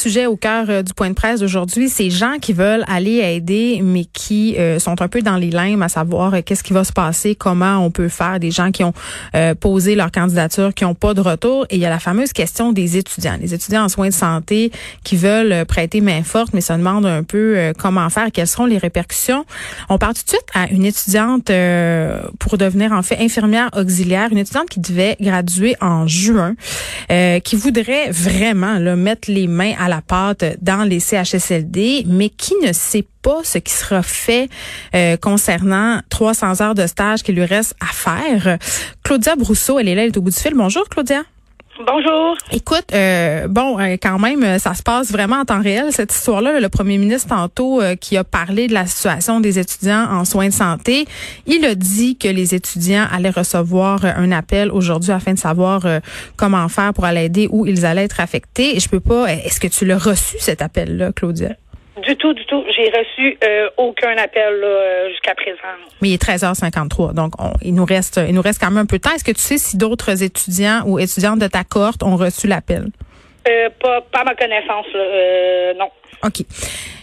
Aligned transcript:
sujet 0.00 0.26
au 0.26 0.36
cœur 0.36 0.66
euh, 0.68 0.82
du 0.82 0.94
point 0.94 1.10
de 1.10 1.14
presse 1.14 1.40
d'aujourd'hui. 1.40 1.88
Ces 1.88 2.10
gens 2.10 2.36
qui 2.40 2.52
veulent 2.52 2.84
aller 2.88 3.18
aider, 3.18 3.80
mais 3.82 4.04
qui 4.04 4.56
euh, 4.56 4.78
sont 4.78 5.02
un 5.02 5.08
peu 5.08 5.20
dans 5.20 5.36
les 5.36 5.50
limbes 5.50 5.82
à 5.82 5.88
savoir 5.88 6.34
euh, 6.34 6.40
qu'est-ce 6.44 6.64
qui 6.64 6.72
va 6.72 6.84
se 6.84 6.92
passer, 6.92 7.34
comment 7.34 7.78
on 7.84 7.90
peut 7.90 8.08
faire. 8.08 8.40
Des 8.40 8.50
gens 8.50 8.70
qui 8.70 8.84
ont 8.84 8.94
posé 9.60 9.94
leur 9.94 10.10
candidature, 10.10 10.72
qui 10.74 10.84
n'ont 10.84 10.94
pas 10.94 11.14
de 11.14 11.20
retour. 11.20 11.66
Et 11.70 11.76
il 11.76 11.80
y 11.80 11.86
a 11.86 11.90
la 11.90 11.98
fameuse 11.98 12.32
question 12.32 12.72
des 12.72 12.96
étudiants. 12.96 13.36
Les 13.40 13.52
étudiants 13.54 13.84
en 13.84 13.88
soins 13.88 14.08
de 14.08 14.14
santé 14.14 14.70
qui 15.04 15.16
veulent 15.16 15.64
prêter 15.66 16.00
main 16.00 16.22
forte, 16.22 16.52
mais 16.54 16.60
se 16.60 16.72
demandent 16.72 17.06
un 17.06 17.22
peu 17.22 17.72
comment 17.78 18.08
faire, 18.10 18.30
quelles 18.32 18.46
seront 18.46 18.66
les 18.66 18.78
répercussions. 18.78 19.44
On 19.88 19.98
part 19.98 20.14
tout 20.14 20.22
de 20.24 20.28
suite 20.28 20.46
à 20.54 20.68
une 20.70 20.84
étudiante 20.84 21.50
pour 22.38 22.58
devenir 22.58 22.92
en 22.92 23.02
fait 23.02 23.18
infirmière 23.18 23.70
auxiliaire, 23.76 24.28
une 24.30 24.38
étudiante 24.38 24.68
qui 24.68 24.80
devait 24.80 25.16
graduer 25.20 25.76
en 25.80 26.06
juin, 26.06 26.54
qui 27.08 27.56
voudrait 27.56 28.10
vraiment 28.10 28.78
là, 28.78 28.96
mettre 28.96 29.30
les 29.30 29.46
mains 29.46 29.74
à 29.78 29.88
la 29.90 30.00
pâte 30.00 30.44
dans 30.62 30.84
les 30.84 31.00
CHSLD, 31.00 32.04
mais 32.06 32.30
qui 32.30 32.54
ne 32.62 32.72
sait 32.72 33.04
pas 33.22 33.40
ce 33.44 33.58
qui 33.58 33.72
sera 33.72 34.02
fait 34.02 34.48
euh, 34.94 35.16
concernant 35.18 36.00
300 36.08 36.62
heures 36.62 36.74
de 36.74 36.86
stage 36.86 37.22
qu'il 37.22 37.34
lui 37.34 37.44
reste 37.44 37.74
à 37.80 37.92
faire. 37.92 38.58
Claudia 39.04 39.36
Brousseau, 39.36 39.78
elle 39.78 39.88
est 39.88 39.94
là, 39.94 40.04
elle 40.04 40.08
est 40.08 40.16
au 40.16 40.22
bout 40.22 40.30
du 40.30 40.36
fil. 40.36 40.54
Bonjour, 40.54 40.88
Claudia. 40.88 41.22
Bonjour. 41.86 42.36
Écoute, 42.52 42.86
euh, 42.92 43.48
bon, 43.48 43.78
euh, 43.78 43.96
quand 44.00 44.18
même, 44.18 44.42
euh, 44.42 44.58
ça 44.58 44.74
se 44.74 44.82
passe 44.82 45.10
vraiment 45.10 45.36
en 45.36 45.44
temps 45.44 45.62
réel, 45.62 45.86
cette 45.90 46.12
histoire-là. 46.12 46.60
Le 46.60 46.68
premier 46.68 46.98
ministre, 46.98 47.28
tantôt, 47.28 47.80
qui 48.00 48.16
a 48.16 48.24
parlé 48.24 48.68
de 48.68 48.74
la 48.74 48.86
situation 48.86 49.40
des 49.40 49.58
étudiants 49.58 50.06
en 50.10 50.24
soins 50.24 50.48
de 50.48 50.52
santé, 50.52 51.06
il 51.46 51.64
a 51.64 51.74
dit 51.74 52.16
que 52.16 52.28
les 52.28 52.54
étudiants 52.54 53.06
allaient 53.10 53.30
recevoir 53.30 54.04
un 54.04 54.32
appel 54.32 54.70
aujourd'hui 54.70 55.12
afin 55.12 55.34
de 55.34 55.38
savoir 55.38 55.86
comment 56.36 56.68
faire 56.68 56.92
pour 56.92 57.04
aller 57.04 57.24
aider 57.24 57.48
où 57.50 57.66
ils 57.66 57.86
allaient 57.86 58.04
être 58.04 58.20
affectés. 58.20 58.78
Je 58.78 58.88
peux 58.88 59.00
pas, 59.00 59.32
est-ce 59.32 59.60
que 59.60 59.68
tu 59.68 59.86
l'as 59.86 59.98
reçu, 59.98 60.36
cet 60.38 60.62
appel-là, 60.62 61.12
Claudia? 61.12 61.50
Du 62.10 62.16
tout, 62.16 62.34
du 62.34 62.44
tout. 62.46 62.64
J'ai 62.74 62.90
reçu 62.90 63.38
euh, 63.44 63.68
aucun 63.76 64.16
appel 64.16 64.54
jusqu'à 65.10 65.34
présent. 65.36 65.58
Mais 66.02 66.08
il 66.08 66.14
est 66.14 66.22
13h53, 66.22 67.14
donc 67.14 67.34
il 67.62 67.74
nous 67.74 67.84
reste 67.84 68.20
il 68.26 68.34
nous 68.34 68.42
reste 68.42 68.60
quand 68.60 68.70
même 68.70 68.78
un 68.78 68.86
peu 68.86 68.98
de 68.98 69.02
temps. 69.02 69.14
Est-ce 69.14 69.24
que 69.24 69.30
tu 69.30 69.40
sais 69.40 69.58
si 69.58 69.76
d'autres 69.76 70.22
étudiants 70.22 70.82
ou 70.86 70.98
étudiantes 70.98 71.38
de 71.38 71.46
ta 71.46 71.62
cohorte 71.62 72.02
ont 72.02 72.16
reçu 72.16 72.48
l'appel? 72.48 72.86
Euh, 73.48 73.70
pas, 73.80 74.00
pas 74.02 74.24
ma 74.24 74.34
connaissance, 74.34 74.86
euh, 74.94 75.72
non. 75.74 75.88
OK. 76.24 76.44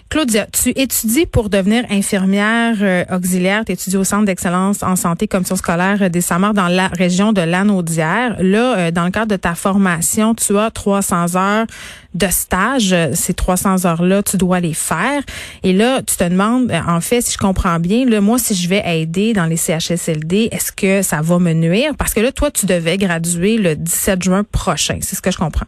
Claudia, 0.10 0.48
tu 0.54 0.70
étudies 0.70 1.26
pour 1.26 1.50
devenir 1.50 1.84
infirmière 1.90 2.76
euh, 2.82 3.04
auxiliaire. 3.12 3.66
Tu 3.66 3.74
étudies 3.74 3.98
au 3.98 4.06
Centre 4.06 4.24
d'excellence 4.24 4.82
en 4.82 4.96
santé 4.96 5.28
commission 5.28 5.58
scolaire 5.58 6.10
des 6.10 6.22
Samars 6.22 6.54
dans 6.54 6.70
la 6.70 6.88
région 6.88 7.34
de 7.34 7.42
Lanaudière. 7.42 8.38
Là, 8.40 8.78
euh, 8.78 8.92
dans 8.92 9.04
le 9.04 9.12
cadre 9.12 9.28
de 9.28 9.36
ta 9.36 9.54
formation, 9.54 10.34
tu 10.34 10.58
as 10.58 10.72
300 10.72 11.36
heures 11.36 11.66
de 12.14 12.28
stage. 12.28 12.96
Ces 13.14 13.34
300 13.34 13.86
heures-là, 13.86 14.24
tu 14.24 14.38
dois 14.38 14.62
les 14.62 14.74
faire. 14.74 15.22
Et 15.64 15.74
là, 15.74 16.02
tu 16.02 16.16
te 16.16 16.24
demandes, 16.24 16.72
euh, 16.72 16.80
en 16.88 17.02
fait, 17.02 17.20
si 17.20 17.34
je 17.34 17.38
comprends 17.38 17.80
bien, 17.80 18.06
là, 18.06 18.22
moi, 18.22 18.40
si 18.40 18.56
je 18.56 18.70
vais 18.70 18.84
aider 18.86 19.34
dans 19.34 19.46
les 19.46 19.58
CHSLD, 19.58 20.48
est-ce 20.54 20.72
que 20.72 21.02
ça 21.02 21.22
va 21.22 21.38
me 21.38 21.52
nuire? 21.52 21.92
Parce 21.98 22.14
que 22.14 22.22
là, 22.22 22.32
toi, 22.32 22.50
tu 22.50 22.66
devais 22.66 22.98
graduer 22.98 23.58
le 23.58 23.76
17 23.76 24.24
juin 24.24 24.44
prochain. 24.50 25.00
C'est 25.02 25.18
ce 25.18 25.22
que 25.22 25.32
je 25.32 25.38
comprends. 25.38 25.68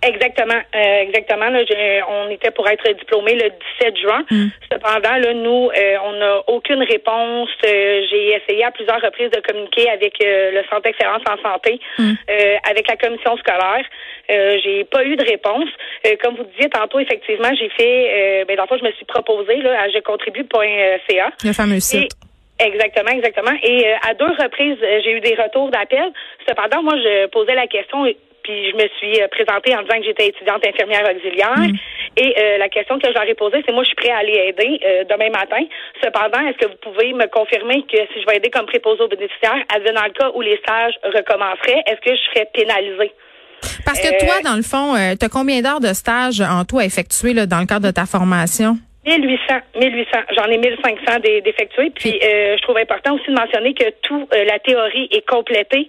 Exactement, 0.00 0.60
euh, 0.76 1.02
exactement. 1.02 1.48
Là, 1.50 1.60
on 2.08 2.30
était 2.30 2.52
pour 2.52 2.68
être 2.68 2.88
diplômé 2.98 3.34
le 3.34 3.50
17 3.80 3.96
juin. 3.96 4.24
Mm. 4.30 4.46
Cependant, 4.70 5.16
là, 5.16 5.34
nous, 5.34 5.70
euh, 5.70 5.96
on 6.04 6.12
n'a 6.12 6.42
aucune 6.46 6.82
réponse. 6.84 7.48
Euh, 7.66 8.02
j'ai 8.08 8.36
essayé 8.36 8.64
à 8.64 8.70
plusieurs 8.70 9.00
reprises 9.00 9.30
de 9.30 9.40
communiquer 9.40 9.90
avec 9.90 10.14
le 10.20 10.62
Centre 10.70 10.82
d'excellence 10.82 11.22
en 11.28 11.42
santé, 11.42 11.80
mm. 11.98 12.12
avec 12.70 12.88
la 12.88 12.96
commission 12.96 13.36
scolaire. 13.38 13.84
j'ai 14.28 14.84
pas 14.84 15.04
eu 15.04 15.16
de 15.16 15.24
réponse. 15.24 15.68
comme 16.22 16.36
vous 16.36 16.44
disiez 16.44 16.70
tantôt, 16.70 17.00
effectivement, 17.00 17.50
j'ai 17.58 17.70
fait. 17.70 18.44
ben, 18.46 18.56
dans 18.56 18.64
le 18.64 18.68
fond, 18.68 18.78
je 18.78 18.84
me 18.84 18.92
suis 18.92 19.04
proposée 19.04 19.56
là, 19.56 19.82
à 19.82 19.88
jecontribue.ca. 19.90 21.30
Le 21.44 21.52
fameux 21.52 21.80
site. 21.80 22.12
Exactement, 22.60 23.10
exactement. 23.10 23.56
Et 23.62 23.86
à 24.08 24.14
deux 24.14 24.32
reprises, 24.42 24.78
j'ai 25.04 25.12
eu 25.12 25.20
des 25.20 25.34
retours 25.34 25.70
d'appel. 25.70 26.10
Cependant, 26.48 26.82
moi, 26.82 26.94
je 26.96 27.26
posais 27.28 27.54
la 27.54 27.68
question 27.68 28.04
puis 28.48 28.70
je 28.70 28.76
me 28.76 28.88
suis 28.96 29.20
euh, 29.20 29.28
présentée 29.28 29.76
en 29.76 29.82
disant 29.82 30.00
que 30.00 30.06
j'étais 30.06 30.28
étudiante 30.28 30.64
infirmière 30.64 31.04
auxiliaire. 31.04 31.58
Mm. 31.58 31.76
Et 32.16 32.34
euh, 32.34 32.58
la 32.58 32.68
question 32.68 32.98
que 32.98 33.08
j'aurais 33.14 33.34
posée, 33.34 33.62
c'est 33.66 33.72
moi, 33.72 33.84
je 33.84 33.88
suis 33.88 33.96
prêt 33.96 34.10
à 34.10 34.18
aller 34.18 34.48
aider 34.48 34.80
euh, 34.84 35.04
demain 35.04 35.28
matin. 35.28 35.60
Cependant, 36.02 36.40
est-ce 36.48 36.56
que 36.56 36.70
vous 36.72 36.80
pouvez 36.80 37.12
me 37.12 37.26
confirmer 37.28 37.84
que 37.84 37.98
si 37.98 38.22
je 38.22 38.26
vais 38.26 38.36
aider 38.36 38.48
comme 38.48 38.66
préposé 38.66 39.02
aux 39.02 39.08
bénéficiaires, 39.08 39.62
dans 39.68 40.04
le 40.04 40.12
cas 40.12 40.30
où 40.34 40.40
les 40.40 40.56
stages 40.58 40.94
recommenceraient, 41.04 41.82
est-ce 41.86 42.00
que 42.00 42.16
je 42.16 42.22
serais 42.32 42.48
pénalisée? 42.54 43.12
Parce 43.84 44.00
que 44.00 44.24
toi, 44.24 44.40
dans 44.44 44.56
le 44.56 44.62
fond, 44.62 44.94
tu 45.18 45.24
as 45.24 45.28
combien 45.28 45.60
d'heures 45.60 45.80
de 45.80 45.92
stage 45.92 46.40
en 46.40 46.64
tout 46.64 46.78
à 46.78 46.84
effectuer 46.84 47.34
là, 47.34 47.46
dans 47.46 47.60
le 47.60 47.66
cadre 47.66 47.86
de 47.86 47.90
ta 47.90 48.06
formation? 48.06 48.76
1800, 49.08 49.54
1800. 49.76 50.18
J'en 50.36 50.46
ai 50.46 50.58
1500 50.58 51.20
d'effectués. 51.44 51.90
Puis 51.94 52.20
euh, 52.22 52.56
je 52.56 52.62
trouve 52.62 52.76
important 52.76 53.14
aussi 53.14 53.26
de 53.28 53.38
mentionner 53.38 53.72
que 53.74 53.88
tout 54.02 54.28
euh, 54.34 54.44
la 54.44 54.58
théorie 54.58 55.08
est 55.10 55.26
complétée 55.26 55.88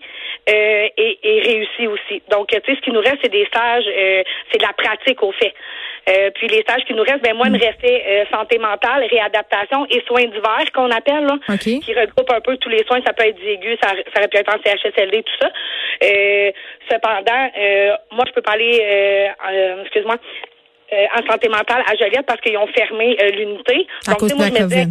euh, 0.50 0.88
et, 0.97 1.19
et 1.24 1.41
réussie 1.41 1.88
aussi. 1.88 2.22
Donc, 2.31 2.47
tu 2.47 2.56
sais, 2.56 2.75
ce 2.75 2.81
qui 2.81 2.91
nous 2.91 3.02
reste, 3.02 3.19
c'est 3.22 3.31
des 3.31 3.46
stages, 3.46 3.85
c'est 4.52 4.58
de 4.58 4.63
la 4.63 4.74
pratique 4.74 5.22
au 5.22 5.31
fait. 5.34 5.53
puis 6.35 6.47
les 6.47 6.62
stages 6.62 6.84
qui 6.85 6.94
nous 6.94 7.03
restent, 7.03 7.22
ben 7.22 7.35
moi, 7.35 7.47
il 7.47 7.53
me 7.53 7.59
restait 7.59 8.25
santé 8.31 8.58
mentale, 8.58 9.06
réadaptation 9.09 9.85
et 9.90 10.02
soins 10.08 10.25
divers 10.25 10.72
qu'on 10.74 10.90
appelle, 10.91 11.25
là, 11.25 11.38
qui 11.58 11.94
regroupent 11.94 12.31
un 12.31 12.41
peu 12.41 12.58
tous 12.58 12.69
les 12.69 12.84
soins. 12.85 13.00
Ça 13.06 13.13
peut 13.13 13.25
être 13.25 13.40
aigus, 13.46 13.78
ça, 13.81 13.90
ça 14.16 14.28
peut 14.28 14.38
être 14.38 14.53
en 14.53 14.59
CHSLD, 14.63 15.24
tout 15.24 15.38
ça. 15.41 15.50
cependant, 16.90 17.52
moi, 18.12 18.25
je 18.28 18.34
peux 18.34 18.41
parler, 18.41 18.81
excuse-moi, 19.84 20.16
euh, 20.16 20.59
en 20.91 21.31
santé 21.31 21.50
mentale 21.50 21.83
à 21.88 21.95
Joliette 21.95 22.25
parce 22.25 22.41
qu'ils 22.41 22.57
ont 22.57 22.67
fermé 22.67 23.17
euh, 23.22 23.29
l'unité. 23.31 23.88
À 24.07 24.11
Donc, 24.11 24.19
cause 24.19 24.33
moi, 24.35 24.47
je 24.47 24.63
me 24.63 24.67
disais, 24.67 24.88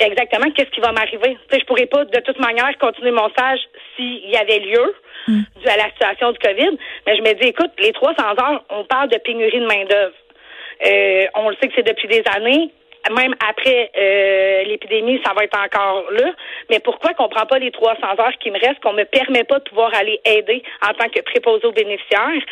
exactement, 0.00 0.50
qu'est-ce 0.50 0.70
qui 0.70 0.80
va 0.80 0.92
m'arriver? 0.92 1.36
Je 1.52 1.64
pourrais 1.64 1.86
pas, 1.86 2.04
de 2.04 2.20
toute 2.20 2.38
manière, 2.40 2.70
continuer 2.78 3.12
mon 3.12 3.28
stage 3.30 3.60
s'il 3.96 4.28
y 4.28 4.36
avait 4.36 4.60
lieu. 4.60 4.94
Hmm. 5.28 5.42
dû 5.60 5.68
à 5.68 5.76
la 5.76 5.90
situation 5.90 6.30
du 6.30 6.38
COVID. 6.38 6.78
Mais 7.06 7.16
je 7.16 7.22
me 7.22 7.32
dis, 7.34 7.48
écoute, 7.48 7.72
les 7.80 7.92
300 7.92 8.14
heures, 8.22 8.64
on 8.70 8.84
parle 8.84 9.08
de 9.08 9.18
pénurie 9.18 9.58
de 9.58 9.66
main-d'œuvre. 9.66 10.14
Euh, 10.86 11.26
on 11.34 11.48
le 11.48 11.56
sait 11.60 11.68
que 11.68 11.74
c'est 11.74 11.86
depuis 11.86 12.06
des 12.06 12.22
années 12.36 12.70
même 13.14 13.34
après 13.48 13.90
euh, 13.96 14.64
l'épidémie, 14.64 15.20
ça 15.24 15.32
va 15.34 15.44
être 15.44 15.58
encore 15.58 16.04
là. 16.12 16.32
Mais 16.70 16.80
pourquoi 16.80 17.14
qu'on 17.14 17.28
prend 17.28 17.46
pas 17.46 17.58
les 17.58 17.70
300 17.70 17.98
heures 18.18 18.38
qui 18.40 18.50
me 18.50 18.58
restent, 18.58 18.80
qu'on 18.82 18.92
me 18.92 19.04
permet 19.04 19.44
pas 19.44 19.58
de 19.58 19.64
pouvoir 19.64 19.94
aller 19.94 20.20
aider 20.24 20.62
en 20.82 20.92
tant 20.94 21.08
que 21.08 21.20
préposé 21.22 21.66
aux 21.66 21.72
bénéficiaires? 21.72 22.42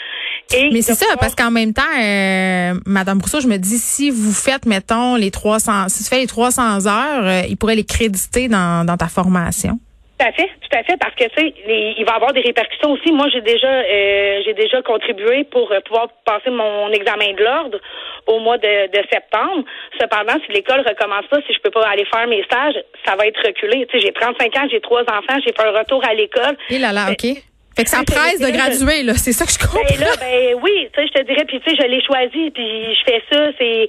Et 0.55 0.71
Mais 0.73 0.83
c'est 0.83 0.95
ça, 0.95 1.17
parce 1.19 1.35
qu'en 1.35 1.51
même 1.51 1.73
temps, 1.73 1.83
euh, 1.83 2.75
Madame 2.87 3.19
Brousseau, 3.19 3.41
je 3.41 3.49
me 3.49 3.57
dis, 3.57 3.79
si 3.79 4.11
vous 4.11 4.33
faites, 4.33 4.67
mettons, 4.67 5.17
les 5.17 5.31
300, 5.31 5.89
si 5.89 6.05
tu 6.05 6.11
fais 6.11 6.21
les 6.21 6.27
300 6.27 6.87
heures, 6.87 7.25
euh, 7.25 7.43
ils 7.49 7.57
pourraient 7.57 7.77
les 7.77 7.85
créditer 7.85 8.49
dans, 8.49 8.87
dans 8.87 8.97
ta 8.97 9.09
formation. 9.09 9.79
Tout 10.25 10.31
à 10.31 10.33
fait, 10.33 10.51
tout 10.63 10.79
à 10.79 10.83
fait, 10.83 10.97
parce 10.97 11.15
que 11.17 11.25
tu 11.25 11.35
sais, 11.37 11.55
il 11.99 12.05
va 12.07 12.13
y 12.13 12.17
avoir 12.17 12.33
des 12.33 12.41
répercussions 12.41 12.93
aussi. 12.93 13.13
Moi, 13.13 13.29
j'ai 13.29 13.43
déjà, 13.43 13.69
euh, 13.69 14.41
j'ai 14.47 14.55
déjà 14.55 14.81
contribué 14.81 15.45
pour 15.45 15.71
euh, 15.71 15.81
pouvoir 15.81 16.09
passer 16.25 16.49
mon 16.49 16.91
examen 16.93 17.35
de 17.35 17.45
l'ordre 17.45 17.79
au 18.27 18.39
mois 18.39 18.57
de, 18.57 18.87
de 18.87 19.07
septembre. 19.13 19.65
Cependant, 20.01 20.41
si 20.47 20.53
l'école 20.53 20.81
recommence 20.81 21.27
pas, 21.27 21.41
si 21.47 21.53
je 21.53 21.61
peux 21.61 21.71
pas 21.71 21.87
aller 21.89 22.07
faire 22.07 22.27
mes 22.27 22.43
stages, 22.45 22.83
ça 23.05 23.17
va 23.17 23.27
être 23.27 23.39
reculé. 23.45 23.87
Tu 23.91 24.01
sais, 24.01 24.07
j'ai 24.07 24.13
35 24.13 24.57
ans, 24.57 24.67
j'ai 24.71 24.81
trois 24.81 25.03
enfants, 25.03 25.39
j'ai 25.45 25.53
fait 25.53 25.67
un 25.67 25.79
retour 25.79 26.03
à 26.09 26.15
l'école. 26.15 26.57
Et 26.71 26.79
là 26.79 26.93
là, 26.93 27.09
ok. 27.11 27.37
Fait 27.77 27.83
que 27.83 27.91
ça 27.91 28.03
presse 28.07 28.39
de 28.39 28.51
graduer, 28.55 29.03
là. 29.03 29.15
C'est 29.15 29.33
ça 29.33 29.45
que 29.45 29.51
je 29.51 29.59
comprends. 29.59 29.83
Ben 29.83 29.99
là, 29.99 30.15
ben 30.21 30.55
oui, 30.63 30.89
tu 30.95 31.01
sais, 31.01 31.09
je 31.09 31.13
te 31.13 31.23
dirais, 31.27 31.45
puis 31.45 31.61
tu 31.61 31.71
sais, 31.71 31.77
je 31.77 31.87
l'ai 31.89 32.03
choisi, 32.03 32.51
puis 32.51 32.95
je 32.95 33.03
fais 33.05 33.23
ça, 33.31 33.51
c'est, 33.59 33.89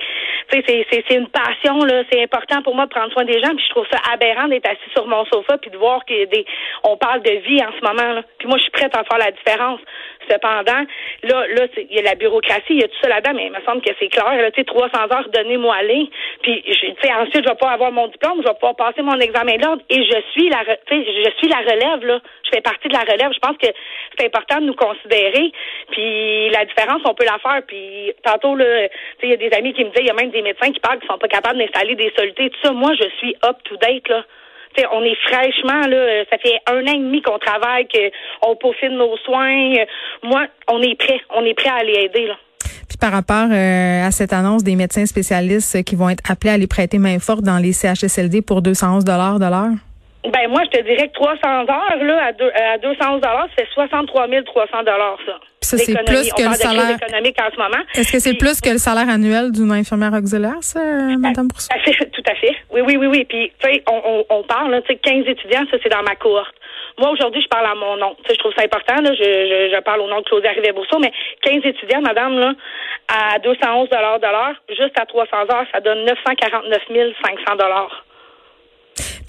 tu 0.50 0.58
sais, 0.58 0.64
c'est, 0.68 1.04
c'est 1.08 1.16
une 1.16 1.28
passion, 1.28 1.78
là. 1.86 2.04
C'est 2.12 2.24
important 2.24 2.64
pour 2.64 2.74
moi 2.74 2.86
de 2.86 2.90
prendre 2.90 3.12
soin 3.14 3.26
des 3.26 3.40
gens, 3.40 3.54
puis 3.56 3.64
je 3.64 3.70
trouve 3.70 3.86
ça 3.92 4.00
aberrant 4.12 4.48
d'être 4.48 4.66
assis 4.66 4.90
sur 4.96 5.06
mon 5.06 5.24
sofa, 5.26 5.58
puis 5.60 5.70
de 5.70 5.78
voir 5.78 6.04
que 6.06 6.26
des, 6.26 6.46
on 6.84 6.98
parle 6.98 7.22
de 7.22 7.32
vie 7.46 7.62
en 7.62 7.72
ce 7.78 7.86
moment, 7.86 8.14
là. 8.14 8.24
Puis 8.40 8.48
moi, 8.48 8.58
je 8.58 8.64
suis 8.64 8.72
prête 8.72 8.96
à 8.96 9.04
faire 9.04 9.20
la 9.20 9.32
différence. 9.32 9.80
Cependant, 10.28 10.82
là, 11.22 11.48
là, 11.48 11.68
il 11.78 11.96
y 11.96 12.00
a 12.00 12.02
la 12.02 12.16
bureaucratie, 12.16 12.74
il 12.74 12.82
y 12.82 12.84
a 12.84 12.88
tout 12.88 12.98
ça 13.04 13.10
là-dedans, 13.10 13.34
mais 13.36 13.46
il 13.46 13.52
me 13.52 13.62
semble 13.62 13.82
que 13.82 13.92
c'est 14.00 14.08
clair. 14.08 14.42
Là, 14.42 14.50
tu 14.50 14.62
sais, 14.62 14.66
300 14.66 14.90
heures, 15.12 15.30
donnez-moi 15.32 15.76
aller. 15.76 16.10
Puis, 16.42 16.64
tu 16.64 16.74
sais, 16.74 17.14
ensuite, 17.14 17.44
je 17.44 17.50
vais 17.50 17.60
pas 17.60 17.70
avoir 17.70 17.92
mon 17.92 18.08
diplôme, 18.08 18.42
je 18.42 18.48
vais 18.48 18.56
pouvoir 18.56 18.76
passer 18.76 19.04
mon 19.04 19.20
examen 19.20 19.58
d'ordre 19.58 19.84
et 19.92 20.04
je 20.04 20.18
suis 20.32 20.50
la, 20.50 20.66
tu 20.88 20.96
sais, 20.98 21.06
je 21.06 21.30
suis 21.38 21.48
la 21.48 21.60
relève, 21.60 22.04
là. 22.04 22.20
Je 22.46 22.50
fais 22.54 22.62
partie 22.62 22.88
de 22.88 22.94
la 22.94 23.02
relève. 23.02 23.32
Je 23.34 23.40
pense 23.40 23.58
que 23.58 23.68
c'est 24.18 24.26
important 24.26 24.62
de 24.62 24.66
nous 24.66 24.76
considérer. 24.76 25.52
Puis, 25.92 26.50
la 26.50 26.66
différence, 26.66 27.02
on 27.06 27.14
peut 27.14 27.26
la 27.26 27.40
faire. 27.40 27.62
Puis, 27.68 28.14
tantôt, 28.24 28.58
il 28.58 29.30
y 29.30 29.34
a 29.34 29.38
des 29.38 29.52
amis 29.52 29.74
qui 29.74 29.84
me 29.84 29.90
disent, 29.90 30.02
il 30.02 30.08
y 30.08 30.12
a 30.12 30.14
même 30.14 30.32
des 30.32 30.42
médecins 30.42 30.72
qui 30.72 30.80
parlent 30.80 31.00
qui 31.00 31.08
sont 31.08 31.18
pas 31.18 31.28
capables 31.28 31.58
d'installer 31.58 31.96
des 31.96 32.12
solutés. 32.18 32.50
Tout 32.50 32.60
ça, 32.64 32.72
moi, 32.72 32.94
je 32.94 33.08
suis 33.18 33.36
up 33.44 33.58
to 33.64 33.76
date, 33.78 34.08
là 34.10 34.24
on 34.92 35.04
est 35.04 35.16
fraîchement 35.28 35.88
là, 35.88 36.24
ça 36.30 36.38
fait 36.38 36.60
un 36.68 36.82
an 36.82 36.94
et 36.94 37.00
demi 37.00 37.22
qu'on 37.22 37.40
travaille, 37.40 37.88
qu'on 37.88 38.56
peaufine 38.56 38.98
nos 38.98 39.16
soins. 39.18 39.74
Moi, 40.24 40.48
on 40.68 40.82
est 40.82 40.96
prêt, 40.96 41.20
on 41.36 41.44
est 41.46 41.54
prêt 41.54 41.70
à 41.70 41.76
aller 41.76 41.94
aider 41.94 42.28
là. 42.28 42.36
Puis 42.88 42.98
par 43.00 43.12
rapport 43.12 43.48
euh, 43.52 44.06
à 44.06 44.12
cette 44.12 44.34
annonce 44.34 44.64
des 44.64 44.76
médecins 44.76 45.06
spécialistes 45.06 45.84
qui 45.84 45.96
vont 45.96 46.10
être 46.10 46.30
appelés 46.30 46.52
à 46.52 46.58
les 46.58 46.68
prêter 46.68 46.98
main 46.98 47.20
forte 47.20 47.42
dans 47.42 47.58
les 47.58 47.74
CHSLD 47.74 48.42
pour 48.42 48.62
211 48.62 49.04
dollars 49.04 49.40
de 49.40 49.46
l'heure? 49.46 49.76
Ben 50.32 50.50
moi, 50.50 50.62
je 50.66 50.78
te 50.78 50.84
dirais 50.84 51.08
que 51.08 51.14
300 51.14 51.38
heures 51.44 52.04
là, 52.04 52.26
à, 52.26 52.32
deux, 52.32 52.52
à 52.54 52.78
211 52.78 53.22
ça 53.22 53.48
fait 53.58 53.68
63 53.74 54.28
300 54.46 54.84
dollars 54.84 55.18
ça. 55.26 55.40
Ça, 55.62 55.78
c'est 55.78 55.98
plus 56.06 56.30
que 56.32 56.44
le 56.44 56.54
salaire. 56.54 56.96
économique 56.96 57.38
en 57.42 57.50
ce 57.52 57.58
moment. 57.58 57.84
Est-ce 57.96 58.12
que 58.12 58.20
c'est 58.20 58.36
plus 58.36 58.62
que 58.62 58.70
le 58.70 58.78
salaire 58.78 59.10
annuel 59.10 59.52
d'une 59.52 59.72
infirmière 59.72 60.14
auxiliaire, 60.14 60.62
ça, 60.62 60.80
Madame 61.18 61.48
Brousseau? 61.48 61.74
Tout 62.14 62.24
à 62.30 62.36
fait. 62.36 62.56
Oui, 62.70 62.82
oui, 62.86 62.98
oui, 62.98 63.08
oui. 63.08 63.26
Puis, 63.26 63.52
tu 63.60 63.68
sais, 63.68 63.84
on, 63.90 64.00
on, 64.06 64.26
on, 64.30 64.44
parle, 64.44 64.80
tu 64.84 64.94
sais, 64.94 65.00
15 65.00 65.26
étudiants, 65.26 65.66
ça, 65.72 65.78
c'est 65.82 65.90
dans 65.90 66.04
ma 66.04 66.16
cohorte. 66.16 66.54
Moi, 67.00 67.10
aujourd'hui, 67.10 67.42
je 67.42 67.48
parle 67.48 67.66
à 67.66 67.74
mon 67.74 67.98
nom. 67.98 68.16
Tu 68.24 68.30
sais, 68.30 68.36
je 68.36 68.40
trouve 68.40 68.54
ça 68.56 68.64
important, 68.64 69.02
là. 69.02 69.12
Je, 69.14 69.24
je, 69.24 69.76
je 69.76 69.82
parle 69.82 70.02
au 70.02 70.08
nom 70.08 70.20
de 70.20 70.26
Claudia 70.26 70.52
Rivet-Brousseau, 70.52 71.00
mais 71.00 71.12
15 71.42 71.66
étudiants, 71.66 72.02
madame, 72.02 72.38
là, 72.38 72.54
à 73.08 73.40
211 73.40 73.90
de 73.90 73.96
l'heure, 73.96 74.56
juste 74.70 75.00
à 75.00 75.06
300 75.06 75.30
heures, 75.52 75.66
ça 75.74 75.80
donne 75.80 76.06
949 76.06 76.82
500 77.26 77.56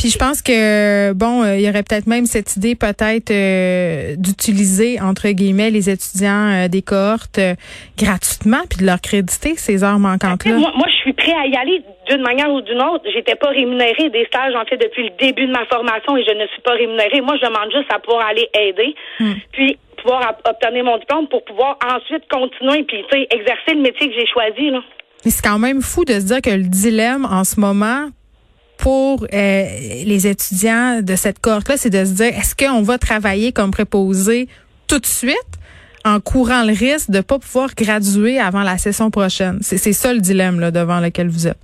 puis 0.07 0.13
je 0.13 0.19
pense 0.19 0.41
que 0.41 1.13
bon, 1.15 1.43
euh, 1.43 1.57
il 1.57 1.63
y 1.63 1.69
aurait 1.69 1.83
peut-être 1.83 2.07
même 2.07 2.27
cette 2.27 2.55
idée 2.55 2.77
peut-être 2.77 3.33
euh, 3.33 4.15
d'utiliser 4.17 5.01
entre 5.01 5.27
guillemets 5.31 5.71
les 5.71 5.91
étudiants 5.91 6.47
euh, 6.47 6.69
des 6.69 6.81
cohortes 6.81 7.41
gratuitement 7.99 8.63
puis 8.71 8.79
de 8.83 8.87
leur 8.87 9.01
créditer 9.01 9.57
ces 9.57 9.83
heures 9.83 9.99
manquantes 9.99 10.45
là. 10.45 10.59
Moi, 10.59 10.71
moi, 10.77 10.87
je 10.87 10.95
suis 11.03 11.13
prêt 11.13 11.35
à 11.35 11.49
y 11.49 11.57
aller 11.57 11.83
d'une 12.09 12.23
manière 12.23 12.53
ou 12.53 12.61
d'une 12.61 12.81
autre. 12.83 13.03
J'étais 13.13 13.35
pas 13.35 13.49
rémunérée 13.49 14.09
des 14.11 14.25
stages 14.27 14.55
en 14.55 14.65
fait 14.67 14.77
depuis 14.77 15.11
le 15.11 15.17
début 15.19 15.49
de 15.49 15.53
ma 15.53 15.67
formation 15.67 16.17
et 16.17 16.23
je 16.23 16.39
ne 16.39 16.47
suis 16.55 16.63
pas 16.63 16.75
rémunérée. 16.79 17.21
Moi, 17.21 17.35
je 17.43 17.45
demande 17.45 17.73
juste 17.73 17.93
à 17.93 17.99
pouvoir 17.99 18.29
aller 18.29 18.49
aider. 18.55 18.95
Hmm. 19.19 19.35
Puis 19.51 19.77
pouvoir 20.01 20.37
obtenir 20.49 20.85
mon 20.85 20.99
diplôme 20.99 21.27
pour 21.27 21.45
pouvoir 21.45 21.79
ensuite 21.83 22.23
continuer 22.31 22.85
puis 22.85 23.03
exercer 23.35 23.75
le 23.75 23.83
métier 23.83 24.07
que 24.09 24.15
j'ai 24.15 24.27
choisi 24.29 24.71
là. 24.71 24.83
Mais 25.25 25.33
c'est 25.33 25.43
quand 25.43 25.59
même 25.59 25.83
fou 25.83 26.05
de 26.05 26.13
se 26.13 26.27
dire 26.27 26.43
que 26.43 26.51
le 26.51 26.63
dilemme 26.63 27.27
en 27.29 27.43
ce 27.43 27.59
moment 27.59 28.07
pour 28.87 29.27
euh, 29.35 29.65
les 30.05 30.29
étudiants 30.29 31.03
de 31.03 31.17
cette 31.17 31.41
cohorte-là, 31.41 31.77
c'est 31.77 31.91
de 31.91 32.05
se 32.05 32.13
dire, 32.13 32.27
est-ce 32.27 32.55
qu'on 32.55 32.83
va 32.83 32.99
travailler 32.99 33.51
comme 33.51 33.73
préposé 33.73 34.47
tout 34.87 35.01
de 35.01 35.07
suite 35.07 35.35
en 36.05 36.21
courant 36.21 36.63
le 36.63 36.73
risque 36.73 37.11
de 37.11 37.17
ne 37.17 37.23
pas 37.23 37.41
pouvoir 37.41 37.75
graduer 37.75 38.39
avant 38.39 38.63
la 38.63 38.79
session 38.79 39.11
prochaine? 39.11 39.59
C'est 39.61 39.93
ça 39.93 40.15
le 40.15 40.21
dilemme 40.21 40.61
là, 40.61 40.71
devant 40.71 41.01
lequel 41.01 41.29
vous 41.29 41.49
êtes. 41.49 41.59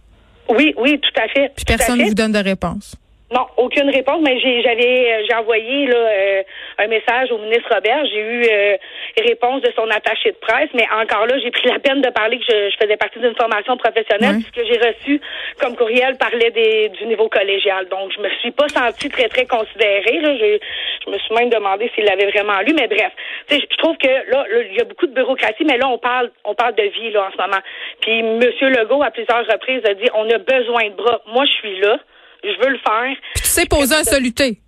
Oui, 0.48 0.74
oui, 0.76 1.00
tout 1.00 1.20
à 1.20 1.28
fait. 1.28 1.52
Puis 1.54 1.64
personne 1.64 2.00
ne 2.00 2.06
vous 2.06 2.14
donne 2.14 2.32
de 2.32 2.40
réponse. 2.40 2.96
Non, 3.32 3.46
aucune 3.56 3.88
réponse, 3.88 4.20
mais 4.20 4.38
j'avais 4.38 5.10
euh, 5.10 5.24
j'ai 5.26 5.34
envoyé 5.34 5.86
là, 5.86 5.96
euh, 5.96 6.42
un 6.78 6.86
message 6.86 7.32
au 7.32 7.38
ministre 7.38 7.72
Robert. 7.72 8.04
J'ai 8.04 8.20
eu 8.20 8.42
euh, 8.44 8.76
réponse 9.16 9.62
de 9.62 9.72
son 9.74 9.88
attaché 9.88 10.32
de 10.32 10.36
presse, 10.36 10.68
mais 10.74 10.86
encore 10.92 11.26
là, 11.26 11.38
j'ai 11.38 11.50
pris 11.50 11.66
la 11.68 11.78
peine 11.78 12.02
de 12.02 12.10
parler 12.10 12.38
que 12.38 12.44
je, 12.46 12.76
faisais 12.78 12.98
partie 12.98 13.20
d'une 13.20 13.34
formation 13.34 13.78
professionnelle. 13.78 14.42
Ce 14.44 14.52
que 14.52 14.66
j'ai 14.66 14.78
reçu 14.78 15.20
comme 15.58 15.76
courriel 15.76 16.18
parlait 16.18 16.50
des, 16.50 16.90
du 16.90 17.06
niveau 17.06 17.30
collégial. 17.30 17.88
Donc, 17.88 18.12
je 18.14 18.20
me 18.20 18.28
suis 18.40 18.50
pas 18.50 18.68
sentie 18.68 19.08
très, 19.08 19.28
très 19.28 19.46
considérée. 19.46 20.20
Là. 20.20 20.36
Je, 20.36 20.58
je 21.06 21.10
me 21.10 21.18
suis 21.18 21.34
même 21.34 21.48
demandé 21.48 21.90
s'il 21.94 22.04
l'avait 22.04 22.30
vraiment 22.30 22.60
lu, 22.60 22.74
mais 22.74 22.86
bref. 22.86 23.12
Je 23.50 23.76
trouve 23.78 23.96
que 23.96 24.08
là, 24.30 24.44
il 24.70 24.76
y 24.76 24.80
a 24.80 24.84
beaucoup 24.84 25.06
de 25.06 25.14
bureaucratie, 25.14 25.64
mais 25.64 25.78
là, 25.78 25.88
on 25.88 25.98
parle 25.98 26.30
on 26.44 26.54
parle 26.54 26.74
de 26.74 26.82
vie 26.82 27.10
là 27.12 27.28
en 27.28 27.32
ce 27.32 27.38
moment. 27.38 27.62
Puis 28.02 28.18
M. 28.18 28.40
Legault, 28.40 29.02
à 29.02 29.10
plusieurs 29.10 29.46
reprises, 29.46 29.82
a 29.86 29.94
dit 29.94 30.08
on 30.14 30.28
a 30.28 30.36
besoin 30.36 30.90
de 30.90 30.94
bras. 30.94 31.22
Moi, 31.26 31.46
je 31.46 31.52
suis 31.52 31.80
là 31.80 31.98
je 32.42 32.64
veux 32.64 32.70
le 32.70 32.78
faire. 32.78 33.16
tu 33.36 33.42
sais 33.44 33.66
poser 33.66 33.94
un 33.94 34.04
soluté. 34.04 34.58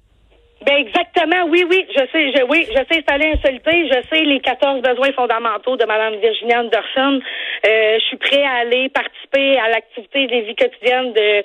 Ben 0.64 0.76
exactement, 0.76 1.44
oui, 1.50 1.62
oui, 1.68 1.84
je 1.90 2.00
sais, 2.10 2.32
je, 2.32 2.42
oui, 2.48 2.66
je 2.70 2.80
sais 2.88 3.00
installer 3.00 3.34
un 3.36 3.40
soluté, 3.46 3.86
je 3.86 4.08
sais 4.08 4.24
les 4.24 4.40
14 4.40 4.80
besoins 4.80 5.12
fondamentaux 5.12 5.76
de 5.76 5.84
Mme 5.84 6.18
Virginie 6.20 6.56
Anderson. 6.56 7.20
Euh, 7.66 7.98
je 7.98 8.04
suis 8.06 8.16
prêt 8.16 8.42
à 8.42 8.60
aller 8.62 8.88
participer 8.88 9.58
à 9.58 9.68
l'activité 9.68 10.26
des 10.26 10.40
vies 10.42 10.56
quotidiennes 10.56 11.12
de, 11.12 11.42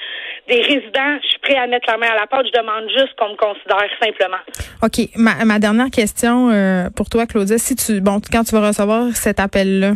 des 0.48 0.62
résidents. 0.62 1.20
Je 1.22 1.28
suis 1.28 1.40
prêt 1.40 1.56
à 1.56 1.68
mettre 1.68 1.90
la 1.92 1.98
main 1.98 2.08
à 2.08 2.16
la 2.16 2.28
porte. 2.28 2.46
Je 2.48 2.58
demande 2.58 2.90
juste 2.98 3.14
qu'on 3.18 3.30
me 3.30 3.36
considère 3.36 3.90
simplement. 4.02 4.44
OK. 4.84 5.10
Ma, 5.18 5.44
ma 5.44 5.60
dernière 5.60 5.90
question 5.92 6.50
euh, 6.52 6.90
pour 6.96 7.10
toi, 7.10 7.26
Claudia, 7.26 7.58
si 7.58 7.76
tu 7.76 8.00
bon, 8.00 8.22
quand 8.32 8.44
tu 8.46 8.56
vas 8.56 8.68
recevoir 8.68 9.08
cet 9.16 9.42
appel-là, 9.42 9.94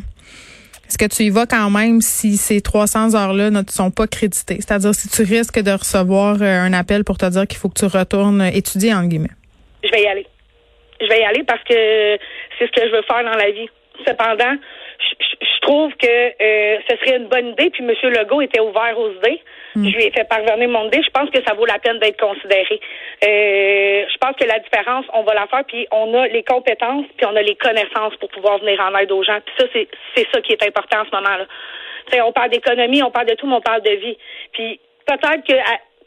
est-ce 0.93 0.99
que 0.99 1.09
tu 1.09 1.23
y 1.23 1.31
vas 1.31 1.47
quand 1.47 1.71
même 1.71 2.01
si 2.01 2.37
ces 2.37 2.61
300 2.61 3.15
heures-là 3.15 3.49
ne 3.49 3.63
sont 3.67 3.89
pas 3.89 4.05
créditées? 4.05 4.57
C'est-à-dire 4.61 4.93
si 4.93 5.09
tu 5.09 5.23
risques 5.23 5.59
de 5.59 5.71
recevoir 5.71 6.37
euh, 6.39 6.61
un 6.61 6.71
appel 6.71 7.03
pour 7.03 7.17
te 7.17 7.25
dire 7.25 7.47
qu'il 7.47 7.57
faut 7.57 7.67
que 7.67 7.79
tu 7.79 7.85
retournes 7.85 8.43
étudier, 8.43 8.93
en 8.93 9.05
guillemets. 9.05 9.33
Je 9.83 9.89
vais 9.89 10.03
y 10.03 10.07
aller. 10.07 10.27
Je 11.01 11.07
vais 11.07 11.21
y 11.21 11.23
aller 11.23 11.43
parce 11.47 11.63
que 11.63 11.73
c'est 11.73 12.67
ce 12.67 12.71
que 12.71 12.85
je 12.85 12.95
veux 12.95 13.01
faire 13.09 13.23
dans 13.23 13.35
la 13.35 13.49
vie. 13.49 13.67
Cependant, 14.05 14.53
je, 14.99 15.32
trouve 15.63 15.91
que 15.95 16.07
euh, 16.07 16.77
ce 16.87 16.97
serait 16.97 17.17
une 17.17 17.27
bonne 17.27 17.49
idée. 17.49 17.69
Puis 17.69 17.83
M. 17.83 17.91
Legault 18.11 18.41
était 18.41 18.59
ouvert 18.59 18.97
aux 18.97 19.11
idées. 19.11 19.41
Mm. 19.75 19.89
Je 19.89 19.95
lui 19.95 20.03
ai 20.05 20.11
fait 20.11 20.27
parvenir 20.27 20.69
mon 20.69 20.87
idée. 20.87 21.01
Je 21.03 21.09
pense 21.09 21.29
que 21.29 21.41
ça 21.45 21.53
vaut 21.53 21.65
la 21.65 21.79
peine 21.79 21.99
d'être 21.99 22.19
considéré. 22.19 22.79
Euh, 23.23 24.05
je 24.11 24.17
pense 24.17 24.35
que 24.35 24.45
la 24.45 24.59
différence, 24.59 25.05
on 25.13 25.23
va 25.23 25.33
la 25.33 25.47
faire. 25.47 25.63
Puis 25.65 25.87
on 25.91 26.13
a 26.13 26.27
les 26.27 26.43
compétences, 26.43 27.05
puis 27.17 27.25
on 27.25 27.35
a 27.35 27.41
les 27.41 27.55
connaissances 27.55 28.15
pour 28.17 28.29
pouvoir 28.29 28.59
venir 28.59 28.79
en 28.79 28.95
aide 28.97 29.11
aux 29.11 29.23
gens. 29.23 29.39
Puis 29.45 29.55
ça, 29.57 29.65
c'est, 29.73 29.87
c'est 30.15 30.27
ça 30.31 30.41
qui 30.41 30.53
est 30.53 30.63
important 30.63 31.01
en 31.01 31.05
ce 31.05 31.15
moment-là. 31.15 31.45
on 32.25 32.31
parle 32.31 32.51
d'économie, 32.51 33.01
on 33.01 33.11
parle 33.11 33.27
de 33.27 33.35
tout, 33.35 33.47
mais 33.47 33.55
on 33.55 33.61
parle 33.61 33.81
de 33.81 33.91
vie. 33.91 34.17
Puis 34.51 34.79
peut-être 35.05 35.43
que 35.47 35.55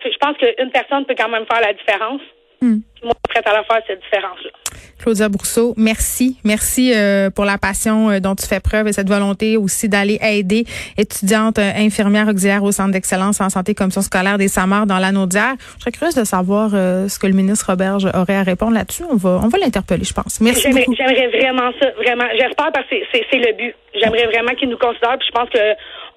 je 0.05 0.19
pense 0.19 0.37
qu'une 0.37 0.71
personne 0.71 1.05
peut 1.07 1.17
quand 1.19 1.29
même 1.29 1.47
faire 1.51 1.61
la 1.61 1.73
différence. 1.73 2.21
Mm. 2.61 2.79
Moi, 3.03 3.13
je 3.13 3.31
suis 3.31 3.43
prête 3.43 3.47
à 3.49 3.53
la 3.53 3.65
faire, 3.65 3.83
cette 3.87 4.01
différence-là. 4.01 4.51
Claudia 4.99 5.29
Brousseau, 5.29 5.75
merci. 5.77 6.39
Merci 6.45 6.93
euh, 6.95 7.31
pour 7.31 7.45
la 7.45 7.59
passion 7.59 8.11
euh, 8.11 8.21
dont 8.21 8.35
tu 8.35 8.47
fais 8.47 8.61
preuve 8.61 8.89
et 8.89 8.93
cette 8.93 9.09
volonté 9.09 9.57
aussi 9.57 9.89
d'aller 9.89 10.19
aider 10.23 10.65
étudiantes 10.97 11.59
euh, 11.59 11.71
infirmières 11.77 12.29
auxiliaires 12.29 12.63
au 12.63 12.73
Centre 12.73 12.93
d'excellence 12.93 13.41
en 13.41 13.51
santé 13.51 13.75
commission 13.75 14.01
scolaire 14.01 14.39
des 14.39 14.49
SAMAR 14.49 14.87
dans 14.87 14.99
l'Anaudière. 14.99 15.55
Je 15.77 15.81
serais 15.83 15.93
curieuse 15.93 16.15
de 16.15 16.25
savoir 16.25 16.71
ce 16.71 17.19
que 17.19 17.27
le 17.27 17.35
ministre 17.35 17.71
Roberge 17.71 18.07
aurait 18.15 18.37
à 18.37 18.43
répondre 18.43 18.73
là-dessus. 18.73 19.05
On 19.11 19.17
va, 19.17 19.41
on 19.43 19.49
va 19.49 19.59
l'interpeller, 19.59 20.05
je 20.05 20.15
pense. 20.15 20.41
Merci 20.41 20.73
J'aimerais 20.73 21.29
vraiment 21.29 21.71
ça, 21.81 21.91
vraiment. 21.93 22.25
J'espère 22.39 22.73
parce 22.73 22.87
que 22.89 22.97
c'est 23.13 23.39
le 23.39 23.57
but. 23.57 23.75
J'aimerais 23.95 24.27
vraiment 24.27 24.55
qu'il 24.55 24.69
nous 24.69 24.79
considère. 24.79 25.17
Puis 25.19 25.29
je 25.29 25.39
pense 25.39 25.49
que 25.51 25.59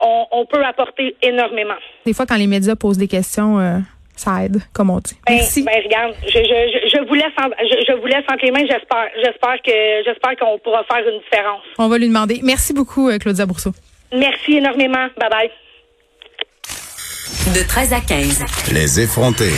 on, 0.01 0.25
on, 0.31 0.45
peut 0.45 0.63
apporter 0.63 1.15
énormément. 1.21 1.75
Des 2.05 2.13
fois, 2.13 2.25
quand 2.25 2.37
les 2.37 2.47
médias 2.47 2.75
posent 2.75 2.97
des 2.97 3.07
questions 3.07 3.81
ça 4.19 4.43
aide, 4.43 4.61
comme 4.73 4.89
on 4.89 4.99
dit. 4.99 5.15
Ben, 5.27 5.35
Merci. 5.35 5.63
Ben, 5.63 5.81
regarde, 5.83 6.13
je, 6.25 6.39
je, 6.39 6.89
je, 6.89 7.07
vous 7.07 7.13
laisse 7.13 7.33
je, 7.87 7.99
vous 7.99 8.05
laisse 8.07 8.23
entre 8.31 8.43
les 8.43 8.51
mains. 8.51 8.65
J'espère, 8.67 9.07
j'espère 9.15 9.61
que 9.65 9.71
j'espère 10.05 10.35
qu'on 10.37 10.59
pourra 10.59 10.83
faire 10.83 11.07
une 11.07 11.19
différence. 11.19 11.63
On 11.77 11.87
va 11.87 11.97
lui 11.97 12.07
demander. 12.07 12.39
Merci 12.43 12.73
beaucoup, 12.73 13.09
euh, 13.09 13.17
Claudia 13.17 13.45
Brousseau. 13.45 13.71
Merci 14.13 14.57
énormément. 14.57 15.07
Bye 15.19 15.29
bye. 15.29 15.51
De 17.55 17.67
13 17.67 17.93
à 17.93 18.01
15. 18.01 18.45
Les 18.73 18.99
effrontés. 18.99 19.53